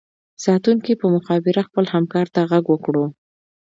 ساتونکي 0.43 0.93
په 1.01 1.07
مخابره 1.15 1.61
خپل 1.67 1.85
همکار 1.93 2.27
ته 2.33 2.41
غږ 2.51 2.65
وکړو 2.69 3.05